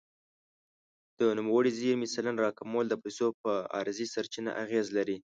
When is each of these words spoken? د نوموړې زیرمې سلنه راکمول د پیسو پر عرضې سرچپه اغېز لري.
د 1.19 1.21
نوموړې 1.37 1.69
زیرمې 1.79 2.07
سلنه 2.13 2.41
راکمول 2.45 2.85
د 2.89 2.95
پیسو 3.03 3.27
پر 3.41 3.55
عرضې 3.77 4.07
سرچپه 4.13 4.51
اغېز 4.63 4.85
لري. 4.97 5.17